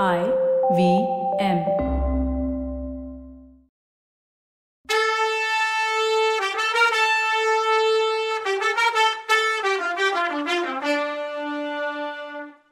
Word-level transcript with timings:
I 0.00 0.20
V 0.76 0.82
M. 1.38 1.58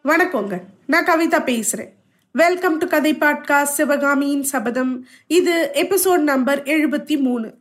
வணக்கங்க. 0.04 0.60
நான் 0.86 1.04
கவிதா 1.04 1.40
பேசுறேன். 1.48 1.88
வெல்கம் 2.32 2.78
டு 2.78 2.86
கதை 2.86 3.14
பாட்காஸ்ட் 3.14 3.62
சிவகாமியின் 3.62 4.42
சபதம் 4.42 5.06
இது 5.26 5.70
எபிசோட் 5.74 6.18
நம்பர் 6.18 6.62
எழுபத்தி 6.62 7.20
மூணு. 7.20 7.54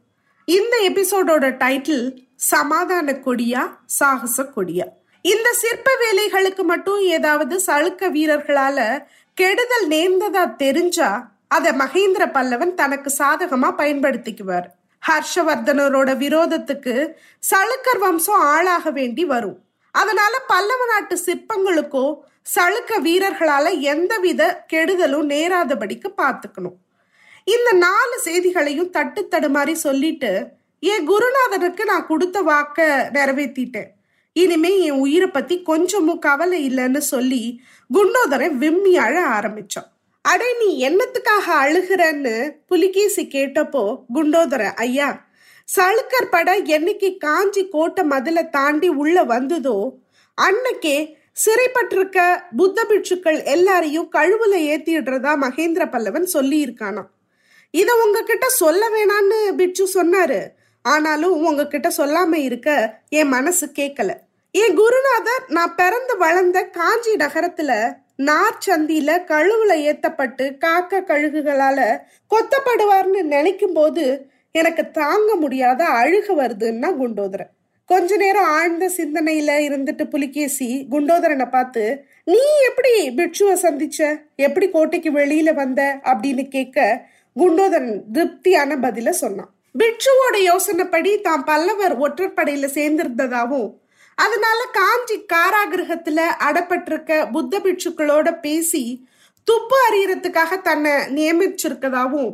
இந்த 0.45 0.89
எபிசோடோட 0.89 1.51
டைட்டில் 1.63 2.27
சமாதான 2.35 3.11
கொடியா 3.11 3.77
சாகச 3.85 4.43
கொடியா? 4.43 4.85
இந்த 5.21 5.53
சிற்ப 5.53 5.91
வேலைகளுக்கு 6.01 6.61
மட்டும் 6.61 6.99
ஏதாவது 6.99 7.61
சளுக்க 7.67 8.01
வீரர்களால 8.17 9.05
கெடுதல் 9.39 9.87
நேர்ந்ததா 9.87 10.43
தெரிஞ்சா 10.55 11.09
அத 11.47 11.71
மகேந்திர 11.71 12.23
பல்லவன் 12.31 12.73
தனக்கு 12.73 13.09
சாதகமா 13.17 13.69
பயன்படுத்திக்குவார். 13.81 14.67
ஹர்ஷவர்தனரோட 15.03 16.09
விரோதத்துக்கு 16.23 16.93
சளுக்கர் 17.51 17.99
வம்சம் 17.99 18.43
ஆளாக 18.53 18.91
வேண்டி 18.91 19.23
வரும். 19.25 19.57
அதனால 19.95 20.33
பல்லவ 20.47 20.81
நாட்டு 20.85 21.15
சிற்பங்களுக்கோ 21.25 22.05
சளுக்க 22.55 22.91
வீரர்களால 23.07 23.65
எந்தவித 23.93 24.41
கெடுதலும் 24.73 25.29
நேராதபடிக்கு 25.33 26.09
பார்த்துக்கணும். 26.21 26.77
இந்த 27.43 27.69
நாலு 27.85 28.15
செய்திகளையும் 28.19 28.89
தட்டு 28.89 29.21
தடுமாறி 29.31 29.75
சொல்லிட்டு 29.85 30.31
என் 30.83 31.07
குருநாதனுக்கு 31.09 31.85
நான் 31.85 32.09
கொடுத்த 32.11 32.41
வாக்க 32.41 32.89
நிறைவேற்றிட்டேன் 33.17 33.89
இனிமே 34.41 34.71
என் 34.83 34.99
உயிரை 34.99 35.27
பத்தி 35.27 35.55
கொஞ்சமும் 35.61 36.19
கவலை 36.19 36.59
இல்லைன்னு 36.69 37.01
சொல்லி 37.13 37.41
குண்டோதரன் 37.89 38.57
விம்மி 38.57 38.93
அழ 38.97 39.15
ஆரம்பிச்சோம் 39.37 39.89
அடே 40.25 40.49
நீ 40.59 40.69
என்னத்துக்காக 40.87 41.45
அழுகிறன்னு 41.61 42.35
புலிகேசி 42.67 43.23
கேட்டப்போ 43.25 43.83
குண்டோதர 44.13 44.63
ஐயா 44.79 45.09
சளுக்கர் 45.67 46.31
பட 46.31 46.49
என்னைக்கு 46.69 47.09
காஞ்சி 47.17 47.63
கோட்டை 47.67 48.03
மதில 48.07 48.39
தாண்டி 48.49 48.89
உள்ள 49.01 49.23
வந்ததோ 49.23 49.77
அன்னைக்கே 50.37 50.97
சிறைப்பட்டிருக்க 51.43 52.19
புத்த 52.57 52.83
பிட்சுக்கள் 52.83 53.39
எல்லாரையும் 53.45 54.09
கழுவுல 54.11 54.55
ஏத்திடுறதா 54.71 55.33
மகேந்திர 55.43 55.83
பல்லவன் 55.91 56.27
சொல்லி 56.27 56.57
இருக்கானாம் 56.65 57.09
இத 57.73 57.89
உங்ககிட்ட 58.03 58.45
சொல்ல 58.57 58.83
வேணான்னு 58.89 59.39
பிட்சு 59.51 59.85
சொன்னாரு. 59.93 60.39
ஆனாலும் 60.85 61.35
உங்ககிட்ட 61.45 61.87
சொல்லாம 61.97 62.33
இருக்க 62.39 62.69
என் 63.09 63.27
மனசு 63.27 63.65
கேட்கல 63.75 64.11
என் 64.55 64.75
குருநாதர் 64.75 65.43
நான் 65.47 65.75
பிறந்து 65.75 66.17
வளர்ந்த 66.17 66.59
காஞ்சி 66.63 67.11
நகரத்துல 67.15 67.71
நார்ச்சந்தியில 68.19 69.09
கழுவுல 69.25 69.73
ஏத்தப்பட்டு 69.89 70.57
காக்க 70.57 71.01
கழுகுகளால 71.01 71.79
கொத்தப்படுவார்னு 72.31 73.21
நினைக்கும் 73.23 73.73
போது 73.73 74.05
எனக்கு 74.51 74.91
தாங்க 74.91 75.35
முடியாத 75.35 75.81
அழுக 75.85 76.27
வருதுன்னா 76.35 76.89
குண்டோதரன். 76.95 77.51
கொஞ்ச 77.89 78.15
நேரம் 78.15 78.49
ஆழ்ந்த 78.49 78.89
சிந்தனையில 78.97 79.51
இருந்துட்டு 79.67 80.03
புலிகேசி 80.09 80.87
குண்டோதரனை 80.91 81.49
பார்த்து 81.49 81.83
நீ 82.23 82.41
எப்படி 82.67 83.09
பிட்சுவை 83.09 83.55
சந்திச்ச? 83.61 83.99
எப்படி 84.35 84.69
கோட்டைக்கு 84.69 85.11
வெளியில 85.11 85.53
வந்த? 85.53 85.99
அப்படின்னு 86.03 86.47
கேட்க 86.47 87.07
குண்டோதரன் 87.35 88.01
திருப்தியான 88.11 88.77
பதில 88.77 89.09
சொன்னான். 89.09 89.51
பிட்சுவோட 89.77 90.35
யோசனைப்படி 90.51 91.21
தான் 91.21 91.43
பல்லவர் 91.43 91.95
ஒற்றற்படையில 91.99 92.69
சேர்ந்திருந்ததாவும் 92.73 93.69
அதனால 94.19 94.59
காஞ்சி 94.71 95.17
காராகிரகத்துல 95.33 96.19
அடப்பட்டிருக்க 96.47 97.31
புத்த 97.31 97.59
பிட்சுக்களோட 97.59 98.39
பேசி 98.39 98.83
துப்பு 99.47 99.77
அறியறதுக்காக 99.89 100.61
தன்னை 100.61 100.91
நியமிச்சிருக்கதாவும் 100.91 102.31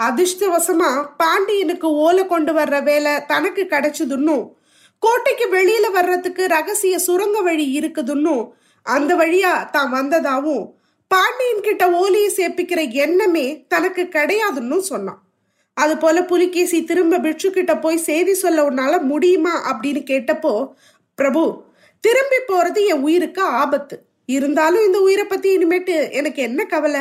அதிர்ஷ்டவசமா 0.00 0.90
பாண்டியனுக்கு 1.16 1.88
ஓலை 1.96 2.26
கொண்டு 2.26 2.52
வர்ற 2.52 2.82
வேலை 2.82 3.24
தனக்கு 3.26 3.62
கிடைச்சதுன்னும் 3.62 4.44
கோட்டைக்கு 5.02 5.46
வெளியில 5.52 5.90
வர்றதுக்கு 5.90 6.46
ரகசிய 6.46 6.98
சுரங்க 6.98 7.40
வழி 7.40 7.66
இருக்குதுன்னும் 7.80 8.42
அந்த 8.86 9.14
வழியா 9.14 9.70
தான் 9.70 9.92
வந்ததாவும் 9.92 10.64
பாண்டியன் 11.10 11.60
கிட்ட 11.60 11.90
ஓலையை 11.90 12.30
சேர்ப்பிக்கிற 12.36 12.80
எண்ணமே 12.92 13.46
தனக்கு 13.68 14.02
கிடையாதுன்னு 14.02 14.78
சொன்னான். 14.78 15.20
அது 15.76 15.94
போல 15.98 16.22
புலிகேசி 16.24 16.84
திரும்ப 16.84 17.18
பிட்சு 17.18 17.50
கிட்ட 17.50 17.72
போய் 17.76 17.96
செய்தி 17.96 18.34
சொல்ல 18.34 18.70
உன்னால 18.70 19.00
முடியுமா 19.02 19.54
அப்படின்னு 19.70 20.02
கேட்டப்போ 20.04 20.52
பிரபு 21.16 21.64
திரும்பி 22.00 22.36
போறது 22.48 22.86
என் 22.86 23.02
உயிருக்கு 23.02 23.42
ஆபத்து. 23.42 24.04
இருந்தாலும் 24.26 24.84
இந்த 24.84 25.00
உயிரை 25.00 25.24
பத்தி 25.24 25.58
இனிமேட்டு 25.58 26.10
எனக்கு 26.10 26.42
என்ன 26.42 26.64
கவலை? 26.64 27.00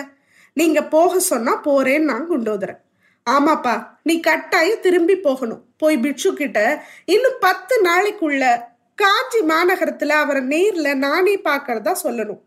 நீங்க 0.53 0.84
போக 0.84 1.20
சொன்னா 1.20 1.62
போறேன்னு 1.62 2.09
நான் 2.12 2.30
குண்டோதரேன் 2.30 2.81
ஆமாப்பா 3.30 3.88
நீ 4.03 4.20
கட்டாயம் 4.20 4.81
திரும்பி 4.81 5.16
போகணும். 5.16 5.64
போய் 5.78 5.98
பிட்சு 5.98 6.34
கிட்ட 6.34 6.84
இன்னும் 7.06 7.38
பத்து 7.40 7.81
நாளைக்குள்ள 7.84 8.62
காஞ்சி 8.96 9.40
மாநகரத்துல 9.42 10.09
அவரை 10.09 10.42
நேர்ல 10.42 10.96
நானே 10.96 11.36
பாக்குறதா 11.38 11.96
சொல்லணும். 12.03 12.42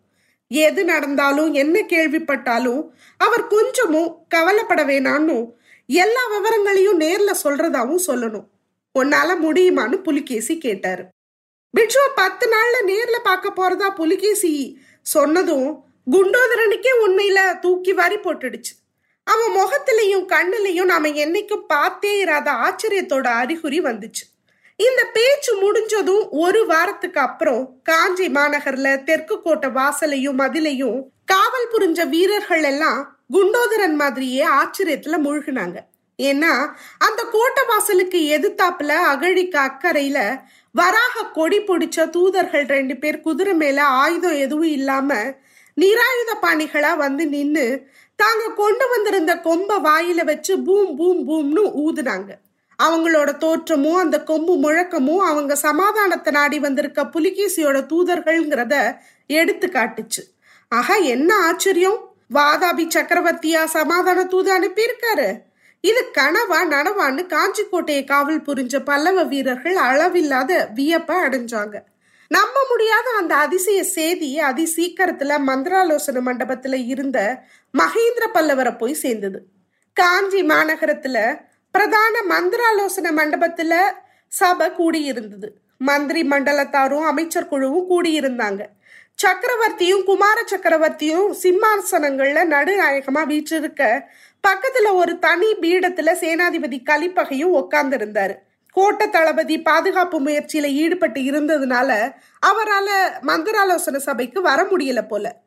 எது 0.48 0.84
நடந்தாலும் 0.84 1.52
என்ன 1.52 1.80
கேள்விப்பட்டாலும் 1.80 2.88
அவர் 3.18 3.46
கொஞ்சமும் 3.46 4.16
கவலைப்பட 4.28 4.84
வேணான்னு 4.84 5.52
எல்லா 5.86 6.26
விவரங்களையும் 6.26 7.00
நேர்ல 7.00 7.34
சொல்றதாவும் 7.44 8.04
சொல்லணும். 8.06 8.48
உன்னால 8.98 9.30
முடியுமான்னு 9.42 9.96
புலிகேசி 9.96 10.58
கேட்டாரு. 10.58 11.04
பிட்சுவை 11.76 12.08
பத்து 12.14 12.50
நாள்ல 12.50 12.76
நேர்ல 12.90 13.18
பார்க்க 13.22 13.48
போறதா 13.56 13.88
புலிகேசி 13.94 14.80
சொன்னதும் 15.02 15.84
குண்டோதரனுக்கே 16.10 16.92
உண்மையில 17.06 17.58
தூக்கி 17.58 17.92
வாரி 17.92 18.16
போட்டுடுச்சு. 18.16 18.72
அவன் 19.24 19.54
முகத்திலையும் 19.56 20.26
கண்ணிலையும் 20.26 20.84
நாம 20.84 21.08
என்னைக்கும் 21.08 21.66
பார்த்தே 21.66 22.18
இராத 22.18 22.50
ஆச்சரியத்தோட 22.50 23.26
அறிகுறி 23.26 23.80
வந்துச்சு. 23.80 24.24
இந்த 24.76 25.04
பேச்சு 25.12 25.56
முடிஞ்சதும் 25.56 26.30
ஒரு 26.30 26.66
வாரத்துக்கு 26.66 27.20
அப்புறம் 27.20 27.80
காஞ்சி 27.82 28.28
மாநகர்ல 28.28 29.04
தெற்கு 29.04 29.42
கோட்டை 29.42 29.70
வாசலையும் 29.70 30.38
மதிலையும் 30.38 30.98
காவல் 31.24 31.70
புரிஞ்ச 31.72 32.08
வீரர்கள் 32.08 32.62
எல்லாம் 32.62 33.18
குண்டோதரன் 33.32 33.94
மாதிரியே 33.94 34.44
ஆச்சரியத்துல 34.46 35.16
மூழ்கினாங்க. 35.24 35.76
ஏன்னா 36.22 36.52
அந்த 36.98 37.22
கோட்டை 37.32 37.64
வாசலுக்கு 37.64 38.18
எதிர்த்தாப்புல 38.38 38.88
அகழிக்கு 38.88 39.58
அக்கறையில 39.58 40.40
வராக 40.80 41.24
கொடி 41.36 41.58
பிடிச்ச 41.68 42.06
தூதர்கள் 42.10 42.66
ரெண்டு 42.74 42.94
பேர் 43.02 43.20
குதிரை 43.20 43.54
மேல 43.62 43.78
ஆயுதம் 44.02 44.40
எதுவும் 44.44 44.72
இல்லாம 44.78 45.16
நிராயுத 45.76 46.30
பாணிகளா 46.42 46.92
வந்து 46.96 47.24
நின்று 47.34 47.66
தாங்க 48.18 48.44
கொண்டு 48.60 48.84
வந்திருந்த 48.88 49.32
கொம்ப 49.44 49.76
வாயில 49.86 50.20
வச்சு 50.30 50.52
பூம் 50.66 50.92
பூம் 50.96 51.20
பூம்னு 51.28 51.62
ஊதுனாங்க. 51.84 52.30
அவங்களோட 52.78 53.30
தோற்றமும் 53.36 54.00
அந்த 54.02 54.16
கொம்பு 54.30 54.54
முழக்கமும் 54.64 55.22
அவங்க 55.28 55.52
சமாதானத்தை 55.66 56.32
நாடி 56.32 56.58
வந்திருக்க 56.58 57.02
புலிகேசியோட 57.14 57.78
தூதர்கள்ங்கிறத 57.92 58.74
எடுத்து 59.38 59.66
காட்டுச்சு. 59.76 60.22
ஆக 60.72 60.96
என்ன 61.14 61.30
ஆச்சரியம்? 61.48 61.98
வாதாபி 62.34 62.84
சக்கரவர்த்தியா 62.94 63.62
சமாதான 63.76 64.24
தூது 64.24 64.50
அனுப்பியிருக்காரு? 64.58 65.28
இது 65.80 66.10
கனவா 66.18 66.58
நனவான்னு 66.70 67.22
காஞ்சிக்கோட்டையை 67.26 68.04
காவல் 68.04 68.42
புரிஞ்ச 68.42 68.78
பல்லவ 68.84 69.22
வீரர்கள் 69.22 69.76
அளவில்லாத 69.76 70.68
வியப்ப 70.74 71.10
அடைஞ்சாங்க. 71.26 71.76
நம்ப 72.28 72.66
முடியாத 72.68 73.10
அந்த 73.18 73.34
அதிசய 73.34 73.84
செய்தி 73.84 74.38
அதி 74.38 74.72
சீக்கிரத்துல 74.76 75.38
மந்திராலோசன 75.46 76.20
மண்டபத்துல 76.24 76.86
இருந்த 76.86 77.42
மகேந்திர 77.78 78.24
பல்லவரை 78.34 78.78
போய் 78.78 78.94
சேர்ந்தது. 78.94 79.42
காஞ்சி 79.92 80.42
மாநகரத்துல 80.42 81.40
பிரதான 81.70 82.22
மந்திராலோசன 82.28 83.12
மண்டபத்துல 83.16 83.74
சபை 84.28 84.70
கூடியிருந்தது. 84.70 85.48
மந்திரி 85.78 86.28
மண்டலத்தாரும் 86.28 87.06
அமைச்சர் 87.06 87.48
குழுவும் 87.48 87.90
கூடியிருந்தாங்க. 87.90 88.60
சக்கரவர்த்தியும் 89.18 90.04
குமார 90.04 90.44
சக்கரவர்த்தியும் 90.50 91.28
சிம்மாசனங்கள்ல 91.42 92.40
நடுநாயகமா 92.54 93.26
வீற்றிருக்க 93.26 94.10
பக்கத்துல 94.46 94.92
ஒரு 94.92 95.18
தனி 95.18 95.46
பீடத்துல 95.46 96.12
சேனாதிபதி 96.20 96.78
கலிப்பகையும் 96.90 97.56
உட்கார்ந்து 97.60 97.96
இருந்தாரு 97.96 98.34
கோட்ட 98.76 99.10
தளபதி 99.10 99.62
பாதுகாப்பு 99.62 100.20
முயற்சியில 100.20 100.64
ஈடுபட்டு 100.64 101.20
இருந்ததுனால 101.20 102.14
அவரால 102.46 102.88
மந்திராலோசனை 103.20 104.00
சபைக்கு 104.00 104.42
வர 104.42 104.62
முடியல 104.62 105.08
போல. 105.08 105.40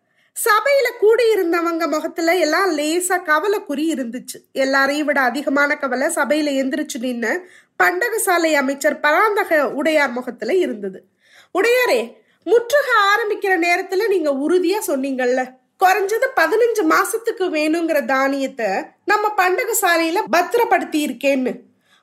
சபையில 0.45 0.87
கூடியிருந்தவங்க 1.01 1.87
முகத்துல 1.87 2.35
எல்லாம் 2.35 2.77
லேசா 2.77 3.17
கவலைக்குறி 3.25 3.93
இருந்துச்சு. 3.93 4.37
எல்லாரையும் 4.51 5.05
விட 5.05 5.21
அதிகமான 5.21 5.77
கவலை 5.77 6.07
சபையில 6.07 6.51
எந்திரிச்சு 6.63 6.99
நின்னு 6.99 7.47
பண்டகசாலை 7.83 8.53
அமைச்சர் 8.53 8.99
பராந்தக 8.99 9.69
உடையார் 9.73 10.11
முகத்துல 10.11 10.55
இருந்தது. 10.55 11.03
உடையாரே 11.53 12.13
முற்றுக 12.43 12.87
ஆரம்பிக்கிற 13.11 13.53
நேரத்துல 13.57 14.07
நீங்க 14.07 14.31
உறுதியா 14.31 14.79
சொன்னீங்கல்ல? 14.87 15.59
குறைஞ்சது 15.81 16.27
பதினஞ்சு 16.35 16.83
மாசத்துக்கு 16.83 17.45
வேணுங்கிற 17.55 18.05
தானியத்தை 18.05 18.69
நம்ம 19.05 19.33
பண்டகசாலையில 19.37 20.19
பத்திரப்படுத்தி 20.31 20.99
இருக்கேன்னு 21.05 21.53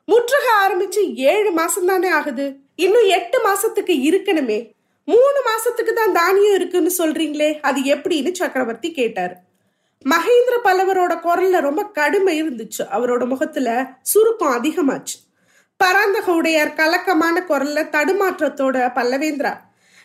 முற்றுக 0.08 0.44
ஆரம்பிச்சு 0.64 1.14
ஏழு 1.14 1.50
மாசம் 1.50 1.86
தானே 1.86 2.08
ஆகுது. 2.08 2.54
இன்னும் 2.76 3.06
எட்டு 3.06 3.38
மாசத்துக்கு 3.48 3.94
இருக்கணுமே. 4.10 4.58
மூணு 5.04 5.38
மாசத்துக்கு 5.48 5.92
தான் 5.92 6.12
தானியம் 6.12 6.54
இருக்குன்னு 6.54 6.90
சொல்றீங்களே 6.98 7.60
அது 7.60 7.80
எப்படின்னு 7.80 8.32
சக்கரவர்த்தி 8.32 8.92
கேட்டார். 8.92 9.34
மகேந்திர 10.04 10.56
பல்லவரோட 10.64 11.12
குரல்ல 11.26 11.60
ரொம்ப 11.60 11.84
கடுமை 11.94 12.42
இருந்துச்சு. 12.42 12.82
அவரோட 12.92 13.26
முகத்துல 13.26 13.68
சுருக்கம் 14.02 14.62
அதிகமாச்சு. 14.62 15.16
பராந்தக 15.76 16.32
உடையார் 16.32 16.74
கலக்கமான 16.74 17.44
குரல்ல 17.48 17.80
தடுமாற்றத்தோட 17.96 18.76
பல்லவேந்திரா 18.94 19.52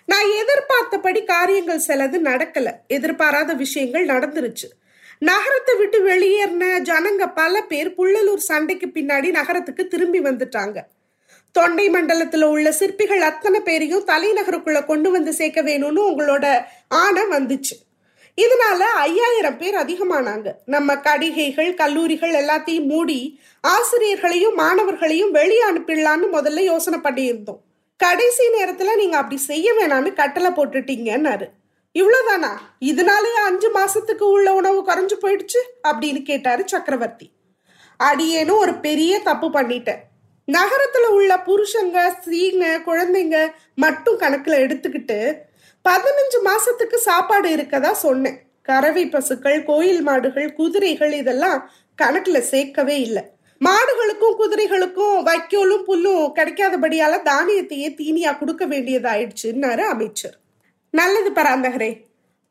நான் 0.05 0.25
எதிர்பார்த்தபடி 0.29 1.23
காரியங்கள் 1.23 1.81
சிலது 1.87 2.19
நடக்கல. 2.23 2.71
எதிர்பாராத 2.87 3.53
விஷயங்கள் 3.53 4.05
நடந்துருச்சு. 4.05 4.67
நகரத்தை 5.19 5.75
விட்டு 5.77 6.07
வெளியேறின 6.07 6.79
ஜனங்க 6.79 7.33
பல 7.35 7.61
பேர் 7.61 7.93
புள்ளலூர் 7.97 8.35
சண்டைக்கு 8.35 8.87
பின்னாடி 8.87 9.29
நகரத்துக்கு 9.29 9.87
திரும்பி 9.87 10.19
வந்துட்டாங்க. 10.19 10.81
தொண்டை 11.51 11.89
மண்டலத்துல 11.89 12.43
உள்ள 12.43 12.71
சிற்பிகள் 12.71 13.21
அத்தனை 13.21 13.59
பேரையும் 13.59 14.07
தலைநகருக்குள்ள 14.07 14.85
கொண்டு 14.85 15.11
வந்து 15.11 15.33
சேர்க்க 15.33 15.61
வேணும்னு 15.61 16.09
உங்களோட 16.09 16.63
ஆணை 16.87 17.23
வந்துச்சு. 17.23 17.75
இதனால 18.41 18.79
ஐயாயிரம் 18.79 19.57
பேர் 19.57 19.75
அதிகமானாங்க. 19.75 20.51
நம்ம 20.65 20.97
கடிகைகள் 20.97 21.73
கல்லூரிகள் 21.73 22.31
எல்லாத்தையும் 22.31 22.85
மூடி 22.85 23.39
ஆசிரியர்களையும் 23.67 24.55
மாணவர்களையும் 24.55 25.31
வெளியே 25.31 25.63
அனுப்பிடலான்னு 25.71 26.27
முதல்ல 26.33 26.59
யோசனை 26.59 26.99
பண்ணியிருந்தோம். 26.99 27.59
கடைசி 27.97 28.43
நேரத்துல 28.47 28.95
நீங்க 28.95 29.17
அப்படி 29.17 29.37
செய்ய 29.37 29.73
வேணாம்னு 29.73 30.13
கட்டளை 30.13 30.51
போட்டுட்டீங்கன்னாரு. 30.51 31.49
இவ்வளவுதானா? 31.99 32.57
இதனாலேயே 32.79 33.35
அஞ்சு 33.35 33.71
மாசத்துக்கு 33.71 34.21
உள்ள 34.21 34.53
உணவு 34.53 34.85
குறைஞ்சு 34.85 35.13
போயிடுச்சு 35.21 35.87
அப்படின்னு 35.87 36.21
கேட்டாரு 36.23 36.63
சக்கரவர்த்தி. 36.67 37.31
அடியேனும் 37.97 38.57
ஒரு 38.57 38.73
பெரிய 38.73 39.19
தப்பு 39.19 39.49
பண்ணிட்டேன். 39.49 39.99
நகரத்துல 40.51 41.05
உள்ள 41.09 41.35
புருஷங்க 41.35 42.07
ஸ்திரீங்க 42.07 42.81
குழந்தைங்க 42.85 43.51
மட்டும் 43.75 44.19
கணக்குல 44.19 44.57
எடுத்துக்கிட்டு 44.65 45.35
பதினஞ்சு 45.89 46.37
மாசத்துக்கு 46.43 46.95
சாப்பாடு 46.95 47.49
இருக்கதா 47.49 47.91
சொன்னேன். 47.91 48.41
கறவை 48.61 49.09
பசுக்கள் 49.09 49.65
கோயில் 49.65 50.01
மாடுகள் 50.01 50.53
குதிரைகள் 50.53 51.13
இதெல்லாம் 51.13 51.71
கணக்குல 52.01 52.43
சேர்க்கவே 52.51 52.97
இல்லை. 52.99 53.32
மாடுகளுக்கும் 53.65 54.35
குதிரைகளுக்கும் 54.35 55.25
வைக்கோலும் 55.25 55.83
புல்லும் 55.87 56.31
கிடைக்காதபடியால 56.35 57.13
தானியத்தையே 57.25 57.89
தீனியா 57.97 58.37
கொடுக்க 58.37 58.65
வேண்டியதாயிடுச்சுன்னாரு 58.65 59.79
அமைச்சர். 59.79 60.37
நல்லது 60.89 61.31
பராந்தகரே. 61.31 62.01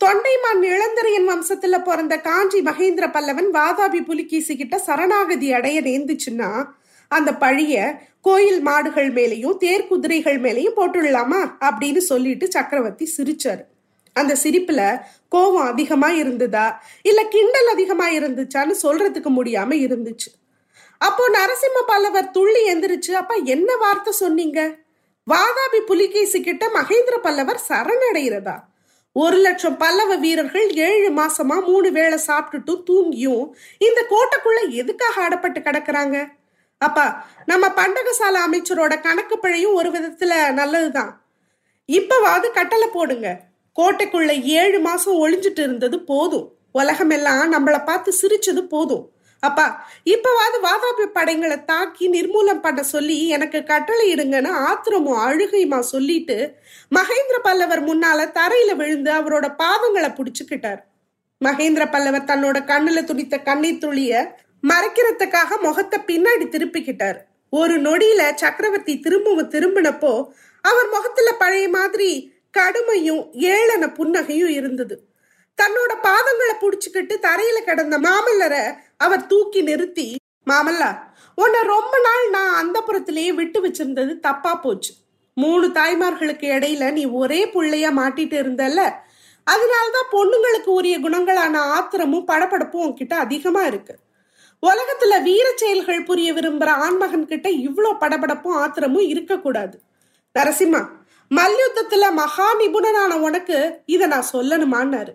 தொண்டைமான் 0.05 0.63
இளந்தரையன் 0.63 1.29
வம்சத்துல 1.29 1.83
பிறந்த 1.83 2.19
காஞ்சி 2.19 2.61
மகேந்திர 2.61 3.11
பல்லவன் 3.13 3.51
வாதாபி 3.53 4.05
புலிகேசி 4.05 4.57
கிட்ட 4.57 4.79
சரணாகதி 4.79 5.53
அடைய 5.53 5.83
நேர்ந்துச்சுன்னா 5.83 6.65
அந்த 7.09 7.31
பழிய 7.31 7.99
கோயில் 8.21 8.61
மாடுகள் 8.61 9.13
மேலேயும் 9.13 9.57
தேர் 9.57 9.87
குதிரைகள் 9.87 10.41
மேலேயும் 10.41 10.77
போட்டுடலாமா 10.77 11.51
அப்படின்னு 11.61 11.99
சொல்லிட்டு 11.99 12.51
சக்கரவர்த்தி 12.51 13.15
சிரிச்சாரு. 13.17 13.65
அந்த 14.13 14.37
சிரிப்புல 14.43 15.01
கோபம் 15.29 15.67
அதிகமா 15.67 16.11
இருந்ததா? 16.11 16.85
இல்ல 17.03 17.25
கிண்டல் 17.25 17.67
அதிகமா 17.67 18.11
இருந்துச்சான்னு 18.11 18.75
சொல்றதுக்கு 18.83 19.29
முடியாம 19.37 19.71
இருந்துச்சு. 19.71 20.31
அப்போ 21.07 21.25
நரசிம்ம 21.29 21.81
பல்லவர் 21.87 22.31
துள்ளி 22.31 22.75
எந்திரிச்சு 22.75 23.11
அப்ப 23.11 23.35
என்ன 23.35 23.77
வார்த்தை 23.77 24.13
சொன்னீங்க? 24.13 24.75
வாதாபி 25.27 25.81
புலிகேசி 25.81 26.41
கிட்ட 26.41 26.67
மகேந்திர 26.67 27.17
பல்லவர் 27.23 27.61
சரணடைகிறதா? 27.69 28.57
ஒரு 29.13 29.37
லட்சம் 29.37 29.77
பல்லவ 29.77 30.17
வீரர்கள் 30.17 30.71
ஏழு 30.71 31.11
மாசமா 31.11 31.59
மூணு 31.59 31.93
வேளை 31.93 32.19
சாப்பிட்டுட்டும் 32.27 32.85
தூங்கியும் 32.91 33.51
இந்த 33.79 34.07
கோட்டைக்குள்ள 34.11 34.69
எதுக்காக 34.69 35.29
அடப்பட்டு 35.29 35.61
கிடக்குறாங்க? 35.61 36.27
அப்பா 36.79 37.27
நம்ம 37.47 37.69
பண்டகசால 37.69 38.37
அமைச்சரோட 38.47 39.01
கணக்கு 39.01 39.39
பிழையும் 39.39 39.75
ஒரு 39.75 39.91
விதத்துல 39.91 40.53
நல்லதுதான். 40.53 41.23
இப்பவாவது 41.89 42.51
கட்டளை 42.51 42.89
போடுங்க. 42.89 43.41
கோட்டைக்குள்ள 43.77 44.43
ஏழு 44.43 44.81
மாசம் 44.81 45.27
ஒளிஞ்சிட்டு 45.27 45.63
இருந்தது 45.69 46.01
போதும். 46.01 46.55
உலகமெல்லாம் 46.73 47.53
நம்மளை 47.53 47.85
பார்த்து 47.85 48.13
சிரிச்சது 48.23 48.63
போதும். 48.69 49.12
அப்பா 49.43 49.65
இப்பவாது 50.05 50.57
வாதாபி 50.63 51.05
படைங்களை 51.15 51.65
தாக்கி 51.65 52.11
நிர்மூலம் 52.11 52.61
பண்ண 52.61 52.83
சொல்லி 52.83 53.29
எனக்கு 53.29 53.65
கட்டளை 53.65 54.15
இடுங்கன்னு 54.15 54.51
ஆத்திரமும் 54.67 55.19
அழுகையுமா 55.19 55.79
சொல்லிட்டு 55.79 56.37
மகேந்திர 56.95 57.39
பல்லவர் 57.43 57.83
முன்னால 57.85 58.27
தரையில 58.39 58.77
விழுந்து 58.77 59.13
அவரோட 59.13 59.47
பாதங்களை 59.63 60.11
புடிச்சுக்கிட்டார். 60.19 60.81
மகேந்திர 61.45 61.91
பல்லவர் 61.91 62.25
தன்னோட 62.25 62.59
கண்ணுல 62.71 63.03
துணித்த 63.11 63.43
கண்ணீர் 63.43 63.83
துளிய 63.85 64.13
மறைக்கிறதுக்காக 64.69 65.61
முகத்தை 65.61 66.01
பின்னாடி 66.07 66.47
திருப்பிக்கிட்டார். 66.49 67.19
ஒரு 67.49 67.81
நொடியில 67.81 68.35
சக்கரவர்த்தி 68.35 69.01
திரும்பவும் 69.01 69.51
திரும்பினப்போ 69.51 70.13
அவர் 70.61 70.89
முகத்துல 70.89 71.33
பழைய 71.33 71.69
மாதிரி 71.69 72.33
கடுமையும் 72.59 73.25
ஏளன 73.53 73.87
புன்னகையும் 73.99 74.55
இருந்தது. 74.61 75.12
தன்னோட 75.63 75.93
பாதங்களை 76.03 76.55
புடிச்சுக்கிட்டு 76.61 77.15
தரையில 77.23 77.59
கிடந்த 77.65 77.99
மாமல்லரை 77.99 78.65
அவர் 78.97 79.27
தூக்கி 79.27 79.63
நிறுத்தி 79.63 80.17
மாமல்லா 80.51 80.91
உன்னை 81.35 81.61
ரொம்ப 81.63 82.01
நாள் 82.01 82.31
நான் 82.31 82.55
அந்த 82.55 82.83
புறத்திலேயே 82.87 83.33
விட்டு 83.35 83.69
வச்சிருந்தது 83.69 84.21
தப்பா 84.21 84.55
போச்சு. 84.55 84.93
மூணு 85.35 85.67
தாய்மார்களுக்கு 85.67 86.47
இடையில 86.57 86.93
நீ 86.93 87.05
ஒரே 87.05 87.47
புள்ளையா 87.47 87.91
மாட்டிட்டு 87.99 88.37
இருந்தல்ல. 88.43 88.81
அதனாலதான் 89.47 90.11
பொண்ணுங்களுக்கு 90.13 90.71
உரிய 90.79 91.01
குணங்களான 91.01 91.57
ஆத்திரமும் 91.77 92.27
படபடப்பும் 92.29 92.85
உன்கிட்ட 92.87 93.15
அதிகமா 93.15 93.63
இருக்கு. 93.63 93.97
உலகத்துல 94.63 95.23
வீர 95.23 95.53
செயல்கள் 95.57 96.03
புரிய 96.03 96.33
விரும்புற 96.33 96.69
ஆண்மகன் 96.69 97.27
கிட்ட 97.27 97.49
இவ்வளோ 97.49 97.93
படபடப்பும் 98.01 98.59
ஆத்திரமும் 98.59 99.09
இருக்கக்கூடாது. 99.09 99.81
நரசிம்மா 100.39 100.83
மல்யுத்தத்துல 101.31 102.13
மகா 102.13 102.49
நிபுணனான 102.61 103.19
உனக்கு 103.21 103.81
இதை 103.87 104.07
நான் 104.07 104.33
சொல்லணுமான்னாரு. 104.33 105.13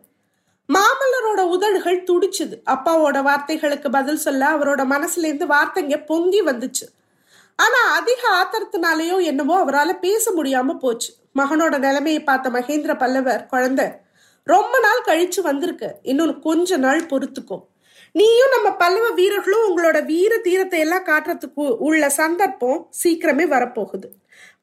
மாமல்லரோட 0.75 1.41
உதடுகள் 1.41 2.03
துடிச்சுது. 2.03 2.55
அப்பாவோட 2.65 3.17
வார்த்தைகளுக்கு 3.29 3.89
பதில் 3.89 4.17
சொல்ல 4.17 4.47
அவரோட 4.47 4.81
மனசுல 4.93 5.27
இருந்து 5.29 5.45
வார்த்தைங்க 5.45 6.05
பொங்கி 6.05 6.41
வந்துச்சு. 6.41 6.85
ஆனா 7.55 7.93
அதிக 7.93 8.21
ஆத்திரத்தினாலேயோ 8.39 9.23
என்னவோ 9.23 9.59
அவரால் 9.59 9.99
பேச 9.99 10.31
முடியாம 10.31 10.77
போச்சு. 10.77 11.13
மகனோட 11.35 11.77
நிலைமையை 11.77 12.23
பார்த்த 12.23 12.49
மகேந்திர 12.49 12.97
பல்லவர் 12.97 13.45
குழந்தை 13.45 13.85
ரொம்ப 14.43 14.79
நாள் 14.79 15.03
கழிச்சு 15.05 15.41
வந்திருக்கு. 15.41 15.95
இன்னும் 16.01 16.41
கொஞ்ச 16.41 16.77
நாள் 16.77 17.05
பொறுத்துக்கும் 17.05 17.65
நீயும் 18.11 18.53
நம்ம 18.55 18.75
பல்லவ 18.75 19.09
வீரர்களும் 19.09 19.65
உங்களோட 19.67 20.05
வீர 20.05 20.37
தீரத்தை 20.37 20.79
எல்லாம் 20.79 21.05
காட்டுறதுக்கு 21.05 21.63
உள்ள 21.77 22.09
சந்தர்ப்பம் 22.09 22.89
சீக்கிரமே 23.03 23.45
வரப்போகுது. 23.55 24.07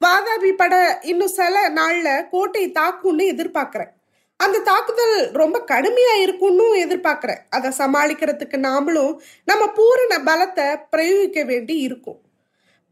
வாதாபி 0.05 0.53
பட 0.53 0.99
இன்னும் 1.03 1.29
சில 1.29 1.69
நாள்ல 1.69 2.29
கோட்டையை 2.29 2.71
தாக்கும்னு 2.71 3.27
எதிர்பார்க்கிறேன். 3.35 3.93
அந்த 4.37 4.59
தாக்குதல் 4.59 5.17
ரொம்ப 5.33 5.57
கடுமையா 5.71 6.15
இருக்கும்னு 6.21 6.65
எதிர்பார்க்கிறேன். 6.85 7.43
அதை 7.51 7.71
சமாளிக்கிறதுக்கு 7.79 8.59
நாமளும் 8.69 9.13
நம்ம 9.45 9.69
பூரண 9.69 10.19
பலத்தை 10.29 10.67
பிரயோகிக்க 10.91 11.45
வேண்டி 11.45 11.77
இருக்கும். 11.79 12.19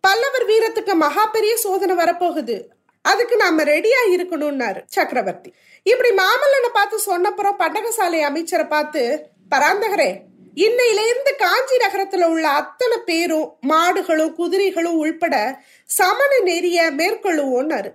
பல்லவர் 0.00 0.46
வீரத்துக்கு 0.46 0.94
மகா 0.94 1.26
பெரிய 1.26 1.56
சோதனை 1.56 1.96
வரப்போகுது. 1.96 2.56
அதுக்கு 3.04 3.36
நாம 3.36 3.64
ரெடியா 3.64 4.00
இருக்கணும்னாரு 4.14 4.80
சக்கரவர்த்தி. 4.86 5.50
இப்படி 5.82 6.10
மாமல்லனை 6.14 6.70
பார்த்து 6.72 6.98
சொன்னப்புறம் 7.06 7.60
பண்டகசாலை 7.62 8.20
அமைச்சரை 8.20 8.66
பார்த்து 8.66 9.02
பராந்தகரே 9.54 10.10
இன்னையில 10.56 11.00
இருந்து 11.10 11.32
காஞ்சி 11.36 11.76
நகரத்துல 11.76 12.24
உள்ள 12.24 12.46
அத்தனை 12.48 12.96
பேரும் 13.04 13.46
மாடுகளும் 13.68 14.32
குதிரைகளும் 14.32 14.98
உள்பட 15.02 15.34
சமண 15.98 16.32
நெறிய 16.44 16.78
மேற்கொள்ளுவோம்னாரு. 17.00 17.90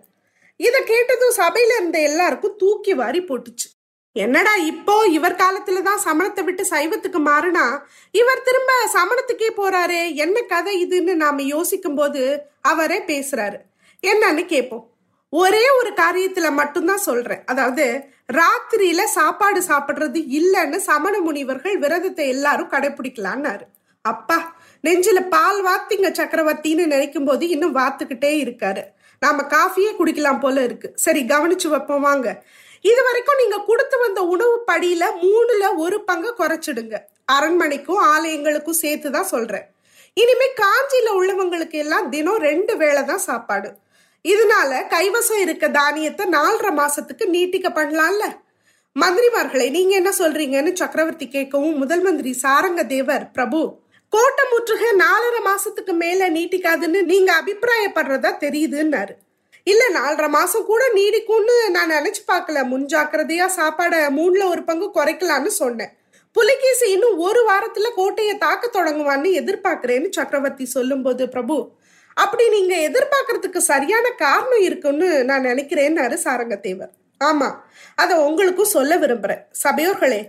இத 0.66 0.76
கேட்டதும் 0.92 1.38
சபையில 1.42 1.76
இருந்த 1.80 1.98
எல்லாருக்கும் 2.10 2.56
தூக்கி 2.62 2.94
வாரி 3.02 3.22
போட்டுச்சு. 3.30 3.68
என்னடா 4.16 4.54
இப்போ 4.72 4.94
இவர் 5.18 5.40
காலத்துல 5.42 5.82
தான் 5.88 6.04
சமணத்தை 6.06 6.44
விட்டு 6.46 6.64
சைவத்துக்கு 6.74 7.20
மாறினா 7.28 7.66
இவர் 8.20 8.46
திரும்ப 8.48 8.72
சமணத்துக்கே 8.98 9.50
போறாரு 9.60 10.00
என்ன 10.26 10.38
கதை 10.54 10.74
இதுன்னு 10.86 11.16
நாம 11.24 11.44
யோசிக்கும் 11.56 11.98
போது 12.00 12.22
அவரே 12.72 13.00
பேசுறாரு. 13.12 13.58
என்னன்னு 14.04 14.46
கேட்போம் 14.54 14.86
ஒரே 15.34 15.64
ஒரு 15.80 15.90
காரியத்துல 16.02 16.48
மட்டும்தான் 16.60 17.06
சொல்றேன். 17.08 17.44
அதாவது 17.52 17.86
ராத்திரியில 18.40 19.02
சாப்பாடு 19.18 19.60
சாப்பிடுறது 19.70 20.20
இல்லைன்னு 20.40 20.80
சமண 20.90 21.16
முனிவர்கள் 21.28 21.76
விரதத்தை 21.84 22.28
எல்லாரும் 22.36 22.74
கடைபிடிக்கலான்னாரு 22.76 23.66
அப்பா 24.06 24.38
நெஞ்சில 24.84 25.20
பால் 25.34 25.60
வாத்திங்க 25.68 26.10
சக்கரவர்த்தின்னு 26.20 26.84
நினைக்கும் 26.94 27.28
போது 27.30 27.44
இன்னும் 27.54 27.78
வாத்துக்கிட்டே 27.78 28.32
இருக்காரு. 28.44 28.84
நாம 29.20 29.44
காஃபியே 29.56 29.92
குடிக்கலாம் 30.00 30.40
போல 30.40 30.64
இருக்கு. 30.64 30.90
சரி 31.06 31.22
கவனிச்சு 31.34 31.68
வைப்போம் 31.68 32.06
வாங்க. 32.10 32.28
இது 32.82 33.02
வரைக்கும் 33.04 33.40
நீங்க 33.42 33.58
கொடுத்து 33.70 33.98
வந்த 34.00 34.22
உணவு 34.34 34.56
படியில 34.72 35.04
மூணுல 35.24 35.64
ஒரு 35.76 35.98
பங்கு 36.10 36.32
குறைச்சிடுங்க. 36.38 36.96
அரண்மனைக்கும் 37.26 38.02
ஆலயங்களுக்கும் 38.14 38.82
சேர்த்து 38.84 39.12
தான் 39.12 39.32
சொல்றேன். 39.34 39.66
இனிமே 40.14 40.48
காஞ்சியில 40.62 41.10
உள்ளவங்களுக்கு 41.20 41.78
எல்லாம் 41.78 42.10
தினம் 42.10 42.44
ரெண்டு 42.50 42.74
வேளை 42.78 43.06
தான் 43.06 43.26
சாப்பாடு. 43.30 43.70
இதனால 44.26 44.72
கைவசம் 44.94 45.42
இருக்க 45.42 45.66
தானியத்தை 45.70 46.26
நாலரை 46.32 46.72
மாசத்துக்கு 46.82 47.26
நீட்டிக்க 47.36 47.70
பண்ணலாம்ல? 47.70 48.26
மந்திரிமார்களை 48.96 49.68
நீங்க 49.70 49.94
என்ன 49.96 50.12
சொல்றீங்கன்னு 50.20 50.72
சக்கரவர்த்தி 50.74 51.26
கேட்கவும் 51.28 51.76
முதல் 51.76 52.02
மந்திரி 52.02 52.32
சாரங்க 52.44 52.84
தேவர் 52.86 53.26
பிரபு 53.32 53.60
கோட்டை 54.10 54.44
முற்றுகை 54.52 54.90
நாலரை 54.96 55.40
மாசத்துக்கு 55.50 55.94
மேல 55.94 56.30
நீட்டிக்காதுன்னு 56.30 57.04
நீங்க 57.04 57.42
அபிப்பிராயப்படுறதா 57.42 58.32
தெரியுதுன்னாரு. 58.46 59.14
இல்ல 59.64 59.84
நாலரை 59.90 60.30
மாசம் 60.30 60.66
கூட 60.66 60.84
நீடிக்கும்னு 60.94 61.70
நான் 61.70 61.92
நினைச்சு 61.92 62.22
பார்க்கல. 62.28 62.58
முன்ஜாக்கிரதையா 62.74 63.48
சாப்பாடை 63.56 64.00
மூணுல 64.20 64.50
ஒரு 64.50 64.64
பங்கு 64.64 64.88
குறைக்கலான்னு 64.94 65.48
சொன்னேன். 65.48 65.92
புலிகேசி 66.32 66.92
இன்னும் 66.92 67.18
ஒரு 67.18 67.42
வாரத்துல 67.50 67.88
கோட்டையை 67.96 68.38
தாக்க 68.38 68.70
தொடங்குவான்னு 68.74 69.30
எதிர்பார்க்கிறேன்னு 69.42 70.10
சக்கரவர்த்தி 70.12 70.66
சொல்லும்போது 70.66 71.30
பிரபு 71.30 71.72
அப்படி 72.14 72.50
நீங்க 72.50 72.76
எதிர்பார்க்கறதுக்கு 72.76 73.58
சரியான 73.58 74.10
காரணம் 74.10 74.60
இருக்குன்னு 74.60 75.24
நான் 75.24 75.46
நினைக்கிறேன்னாரு 75.46 76.18
சாரங்கத்தேவர். 76.24 76.94
ஆமா 77.24 77.50
அத 77.96 78.20
உங்களுக்கும் 78.22 78.74
சொல்ல 78.76 78.98
விரும்புறேன். 78.98 79.44
சபையோர்களே 79.64 80.22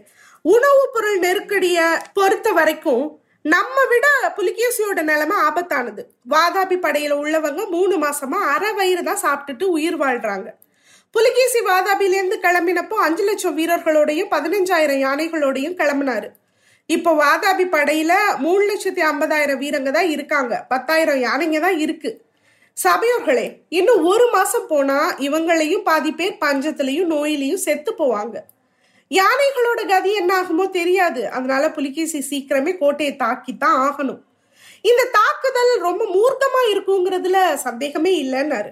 உணவு 0.42 0.82
பொருள் 0.92 1.18
நெருக்கடிய 1.18 1.78
பொறுத்த 2.14 2.52
வரைக்கும் 2.52 3.22
நம்ம 3.44 3.76
விட 3.90 4.06
புலிகேசியோட 4.36 5.00
நிலைமை 5.10 5.36
ஆபத்தானது. 5.48 6.02
வாதாபி 6.32 6.76
படையில 6.84 7.12
உள்ளவங்க 7.22 7.60
மூணு 7.74 7.94
மாசமா 8.04 8.38
அரை 8.54 8.70
வயிறு 8.78 9.02
தான் 9.08 9.22
சாப்பிட்டுட்டு 9.24 9.64
உயிர் 9.76 9.98
வாழ்றாங்க. 10.02 10.48
புலிகேசி 11.14 11.60
வாதாபிலேருந்து 11.68 12.36
கிளம்பினப்போ 12.46 12.96
அஞ்சு 13.06 13.24
லட்சம் 13.28 13.56
வீரர்களோடையும் 13.58 14.32
பதினஞ்சாயிரம் 14.34 15.00
யானைகளோடையும் 15.06 15.78
கிளம்பினாரு. 15.80 16.28
இப்போ 16.96 17.10
வாதாபி 17.22 17.64
படையில 17.76 18.12
மூணு 18.44 18.62
லட்சத்தி 18.70 19.02
ஐம்பதாயிரம் 19.12 19.60
வீரங்க 19.62 19.90
தான் 19.98 20.10
இருக்காங்க. 20.16 20.54
பத்தாயிரம் 20.72 21.22
யானைங்க 21.26 21.60
தான் 21.66 21.78
இருக்கு. 21.84 22.10
சபையோர்களே 22.76 23.46
இன்னும் 23.78 24.04
ஒரு 24.12 24.26
மாசம் 24.36 24.68
போனா 24.72 24.98
இவங்களையும் 25.28 25.86
பாதி 25.88 26.12
பேர் 26.20 26.40
பஞ்சத்திலையும் 26.44 27.10
நோயிலையும் 27.14 27.64
செத்து 27.66 27.92
போவாங்க. 28.00 28.36
யானைகளோட 29.10 29.88
கதி 29.88 30.14
என்ன 30.14 30.42
ஆகுமோ 30.42 30.70
தெரியாது. 30.70 31.30
அதனால 31.30 31.70
புலிகேசி 31.70 32.24
சீக்கிரமே 32.30 32.78
கோட்டையை 32.78 33.16
தாக்கித்தான் 33.16 33.78
ஆகணும். 33.86 34.20
இந்த 34.80 35.08
தாக்குதல் 35.12 35.78
ரொம்ப 35.78 36.04
மூர்க்கமா 36.04 36.60
இருக்குங்கிறதுல 36.72 37.54
சந்தேகமே 37.54 38.24
இல்லைன்னாரு. 38.24 38.70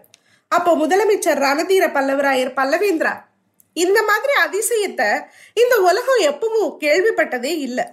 அப்போ 0.48 0.76
முதலமைச்சர் 0.76 1.42
ரணதீர 1.46 1.84
பல்லவராயர் 1.92 2.56
பல்லவேந்திரா 2.56 3.24
இந்த 3.72 4.02
மாதிரி 4.02 4.32
அதிசயத்தை 4.44 5.22
இந்த 5.54 5.80
உலகம் 5.80 6.20
எப்பவும் 6.20 6.76
கேள்விப்பட்டதே 6.80 7.58
இல்லை. 7.58 7.84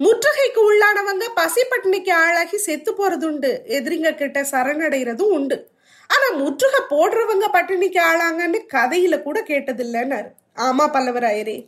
முற்றுகைக்கு 0.00 0.60
உள்ளானவங்க 0.70 1.24
பசி 1.34 1.62
பட்டினிக்கு 1.62 2.12
ஆளாகி 2.12 2.58
செத்து 2.58 2.92
போறதுண்டு. 2.92 3.50
எதிரிங்க 3.66 4.14
கிட்ட 4.14 4.40
சரணடைறதும் 4.40 5.34
உண்டு. 5.38 5.71
ஆனா 6.12 6.28
முற்றுகை 6.40 6.80
போடுறவங்க 6.90 7.46
பட்டினிக்கு 7.52 8.00
ஆளாங்கன்னு 8.10 8.60
கதையில 8.74 9.16
கூட 9.22 9.38
கேட்டதில்லைன்னாரு. 9.40 10.30
ஆமா 10.56 10.84
பல்லவராயரே. 10.94 11.58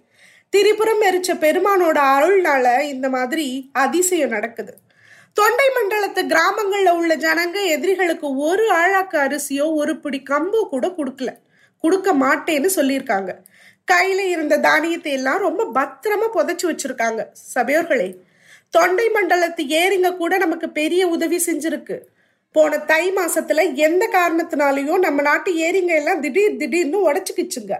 திரிபுரம் 0.53 1.03
எரிச்ச 1.03 1.31
பெருமானோட 1.45 1.99
அருள்னால 2.17 2.67
இந்த 2.95 3.09
மாதிரி 3.09 3.47
அதிசயம் 3.73 4.35
நடக்குது. 4.37 4.75
தொண்டை 5.33 5.67
மண்டலத்து 5.77 6.23
கிராமங்கள்ல 6.33 6.91
உள்ள 6.91 7.13
ஜனங்க 7.17 7.59
எதிரிகளுக்கு 7.65 8.29
ஒரு 8.49 8.67
ஆழாக்கு 8.81 9.17
அரிசியோ 9.27 9.67
ஒரு 9.75 9.95
பிடி 10.03 10.23
கம்போ 10.31 10.61
கூட 10.69 10.87
கொடுக்கல. 10.99 11.31
கொடுக்க 11.85 12.15
மாட்டேன்னு 12.15 12.71
சொல்லியிருக்காங்க. 12.77 13.31
கையில 13.93 14.21
இருந்த 14.35 14.59
தானியத்தை 14.59 15.13
எல்லாம் 15.13 15.41
ரொம்ப 15.47 15.63
பத்திரமா 15.75 16.29
புதைச்சு 16.37 16.67
வச்சிருக்காங்க. 16.67 17.23
சபையோர்களே 17.55 18.09
தொண்டை 18.75 19.07
மண்டலத்து 19.09 19.63
ஏரிங்க 19.81 20.11
கூட 20.17 20.37
நமக்கு 20.37 20.69
பெரிய 20.71 21.03
உதவி 21.09 21.39
செஞ்சிருக்கு. 21.47 21.97
போன 22.55 22.79
தை 22.79 23.13
மாசத்துல 23.13 23.75
எந்த 23.75 24.05
காரணத்தினாலையும் 24.13 24.99
நம்ம 24.99 25.23
நாட்டு 25.23 25.51
ஏரிங்க 25.53 25.93
எல்லாம் 26.01 26.21
திடீர் 26.21 26.57
திடீர்னு 26.57 26.99
உடைச்சுக்கிச்சுங்க. 27.07 27.75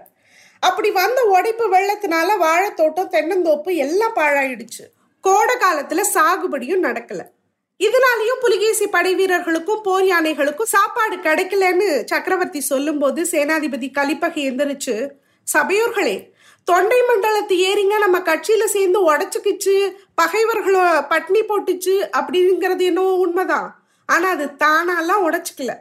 அப்படி 0.61 0.91
வந்த 0.91 1.23
உடைப்பு 1.23 1.65
வெள்ளத்தினால 1.75 2.31
வாழைத்தோட்டம் 2.45 3.13
தென்னந்தோப்பு 3.15 3.75
எல்லாம் 3.85 4.17
பாழாயிடுச்சு. 4.17 4.85
கோடை 5.21 5.55
காலத்துல 5.65 6.01
சாகுபடியும் 6.15 6.85
நடக்கல. 6.89 7.21
இதனாலயும் 7.81 8.41
புலிகேசி 8.41 8.87
படை 8.87 9.15
வீரர்களுக்கும் 9.15 9.83
போர் 9.83 10.05
யானைகளுக்கும் 10.05 10.73
சாப்பாடு 10.75 11.17
கிடைக்கலன்னு 11.17 12.05
சக்கரவர்த்தி 12.05 12.61
சொல்லும்போது 12.61 13.23
சேனாதிபதி 13.31 13.89
கலிப்பகை 13.93 14.43
எந்திரிச்சு 14.51 14.97
சபையோர்களே 15.47 16.17
தொண்டை 16.65 16.99
மண்டலத்து 17.09 17.57
ஏறிங்க 17.71 17.99
நம்ம 17.99 18.19
கட்சியில 18.19 18.65
சேர்ந்து 18.65 19.01
உடச்சுக்கிச்சு 19.13 19.75
பகைவர்களோ 20.23 20.85
பட்னி 21.11 21.43
போட்டுச்சு 21.49 21.97
அப்படிங்கிறது 22.19 22.85
என்னவோ 22.91 23.15
உண்மைதான். 23.27 23.84
ஆனா 24.07 24.29
அது 24.29 24.47
தானாலாம் 24.47 25.25
உடைச்சிக்கல. 25.25 25.73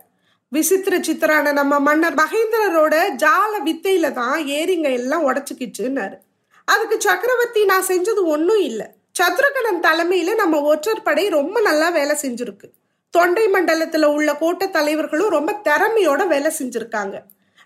விசித்திர 0.47 0.97
சித்திரான 0.97 1.51
நம்ம 1.51 1.79
மன்னர் 1.79 2.13
மகேந்திரரோட 2.13 2.95
ஜால 3.17 3.53
வித்தையில 3.65 4.11
தான் 4.11 4.41
ஏரிங்க 4.41 4.91
எல்லாம் 4.93 5.33
உடச்சுக்கிச்சுன்னாரு. 5.33 6.17
அதுக்கு 6.65 7.01
சக்கரவர்த்தி 7.01 7.65
நான் 7.65 7.85
செஞ்சது 7.85 8.23
ஒன்றும் 8.23 8.59
இல்லை. 8.59 8.85
சத்ருகணன் 9.19 9.81
தலைமையில 9.81 10.35
நம்ம 10.35 10.61
ஒற்றர் 10.61 11.01
படை 11.01 11.29
ரொம்ப 11.29 11.61
நல்லா 11.61 11.89
வேலை 11.89 12.15
செஞ்சிருக்கு. 12.21 12.69
தொண்டை 13.09 13.47
மண்டலத்துல 13.47 14.05
உள்ள 14.05 14.33
கோட்ட 14.33 14.69
தலைவர்களும் 14.69 15.29
ரொம்ப 15.29 15.61
திறமையோட 15.63 16.27
வேலை 16.27 16.51
செஞ்சிருக்காங்க. 16.59 17.21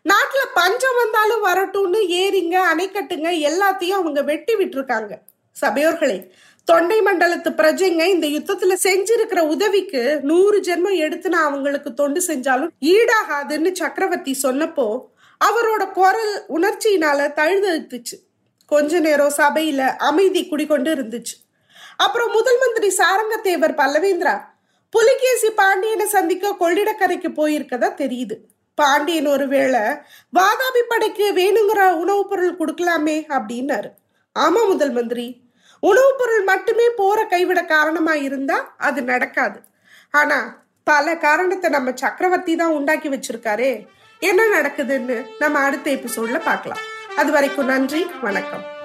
நாட்டுல 0.10 0.44
பஞ்சம் 0.54 0.98
வந்தாலும் 1.04 1.46
வரட்டும்னு 1.46 1.98
ஏரிங்க 1.98 2.58
அணைக்கட்டுங்க 2.74 3.30
எல்லாத்தையும் 3.50 4.00
அவங்க 4.00 4.22
வெட்டி 4.22 4.54
விட்டுருக்காங்க. 4.54 5.18
சபையோர்களே 5.62 6.30
தொண்டை 6.68 7.02
மண்டலத்து 7.02 7.50
பிரஜைங்க 7.50 8.06
இந்த 8.06 8.28
யுத்தத்துல 8.28 8.78
செஞ்சிருக்கிற 8.84 9.40
உதவிக்கு 9.40 10.20
நூறு 10.22 10.60
ஜென்மம் 10.60 10.96
எடுத்து 10.96 11.30
நான் 11.30 11.44
அவங்களுக்கு 11.44 11.94
தொண்டு 11.94 12.24
செஞ்சாலும் 12.28 12.68
ஈடாகாதுன்னு 12.82 13.72
சக்கரவர்த்தி 13.72 14.38
சொன்னப்போ 14.44 15.02
அவரோட 15.42 15.92
குரல் 15.92 16.44
உணர்ச்சியினால 16.50 17.30
தழுதழுத்துச்சு. 17.40 18.16
கொஞ்ச 18.66 19.00
நேரம் 19.00 19.34
சபையில 19.38 19.78
அமைதி 19.78 20.48
குடிகொண்டு 20.48 20.96
இருந்துச்சு. 20.96 21.36
அப்புறம் 21.98 22.32
முதல் 22.32 22.58
மந்திரி 22.60 22.96
சாரங்கத்தேவர் 22.98 23.74
பல்லவேந்திரா 23.74 24.40
புலிகேசி 24.90 25.50
பாண்டியனை 25.50 26.06
சந்திக்க 26.06 26.56
கொள்ளிடக்கரைக்கு 26.60 27.30
போயிருக்கதா 27.38 27.90
தெரியுது. 27.98 28.38
பாண்டியன் 28.76 29.28
ஒருவேளை 29.28 29.80
வாதாபி 30.34 30.84
படைக்கு 30.88 31.32
வேணுங்கிற 31.34 31.92
உணவுப் 31.92 32.30
பொருள் 32.30 32.58
கொடுக்கலாமே 32.58 33.26
அப்படின்னாரு. 33.30 33.90
ஆமா 34.40 34.68
முதல் 34.68 34.92
மந்திரி. 34.92 35.46
உணவுப் 35.80 36.16
பொருள் 36.18 36.44
மட்டுமே 36.44 36.90
போற 36.96 37.26
கைவிட 37.26 37.66
காரணமா 37.66 38.14
இருந்தா 38.14 38.74
அது 38.78 39.02
நடக்காது. 39.02 39.60
ஆனா 40.12 40.64
பல 40.84 41.18
காரணத்தை 41.18 41.70
நம்ம 41.70 41.92
சக்கரவர்த்தி 41.94 42.56
தான் 42.56 42.72
உண்டாக்கி 42.72 43.10
வச்சிருக்காரே. 43.10 43.88
என்ன 44.20 44.44
நடக்குதுன்னு 44.44 45.26
நம்ம 45.40 45.60
அடுத்த 45.60 45.92
எபிசோட்ல 45.92 46.42
பார்க்கலாம். 46.44 46.80
அது 47.16 47.32
வரைக்கும் 47.32 47.66
நன்றி 47.66 48.08
வணக்கம். 48.22 48.77